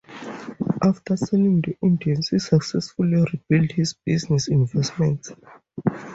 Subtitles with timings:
[0.83, 5.31] After selling the Indians he successfully rebuilt his business investments.